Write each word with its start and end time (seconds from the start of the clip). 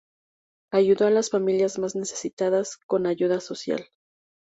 Ayudó 0.71 1.05
a 1.05 1.11
las 1.11 1.29
familias 1.29 1.77
más 1.77 1.95
necesitadas 1.95 2.77
con 2.87 3.05
ayuda 3.05 3.39
social. 3.39 3.89